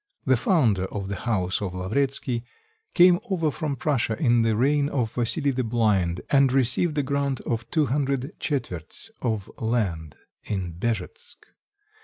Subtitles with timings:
[0.25, 2.43] The founder of the house of Lavretskky
[2.95, 7.39] came over from Prussia in the reign of Vassili the Blind, and received a grant
[7.41, 11.45] of two hundred chetverts of land in Byezhetsk.